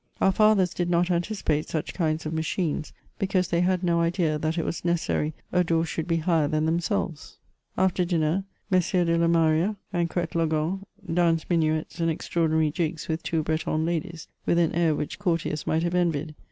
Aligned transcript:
Our 0.19 0.31
fathers 0.31 0.73
did 0.73 0.89
not 0.89 1.11
anticipate 1.11 1.69
such 1.69 1.93
kinds 1.93 2.25
of 2.25 2.33
machines, 2.33 2.91
because 3.19 3.49
they 3.49 3.61
had 3.61 3.83
no 3.83 3.99
idea 3.99 4.39
that 4.39 4.57
it 4.57 4.65
was 4.65 4.83
necessary 4.83 5.35
a 5.51 5.63
door 5.63 5.85
should 5.85 6.07
be 6.07 6.17
higher 6.17 6.47
than 6.47 6.65
themselves. 6.65 7.37
CHATEAUBRIAND. 7.77 8.09
195 8.11 8.43
Aflter 8.73 9.05
dinner, 9.05 9.05
MM. 9.05 9.05
de 9.05 9.17
Loraaria 9.27 9.75
and 9.93 10.09
Coetlogon 10.09 10.83
danced 11.13 11.51
minuets 11.51 11.99
and 11.99 12.09
extraordinary 12.09 12.71
jigs 12.71 13.07
with 13.07 13.21
two 13.21 13.43
Breton 13.43 13.85
ladies, 13.85 14.27
with 14.47 14.57
an 14.57 14.73
air 14.73 14.95
which 14.95 15.19
courtiers 15.19 15.67
might 15.67 15.83
have 15.83 15.93
envied. 15.93 16.33